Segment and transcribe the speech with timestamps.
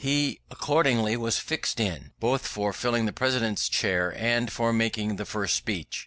[0.03, 5.25] He accordingly was fixed on, both for filling the President's chair and for making the
[5.25, 5.99] first speech.